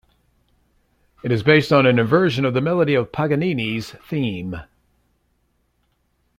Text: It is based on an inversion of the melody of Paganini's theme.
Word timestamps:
It 1.21 1.31
is 1.31 1.43
based 1.43 1.71
on 1.71 1.85
an 1.85 1.99
inversion 1.99 2.43
of 2.43 2.55
the 2.55 2.59
melody 2.61 2.95
of 2.95 3.11
Paganini's 3.11 3.91
theme. 4.03 4.59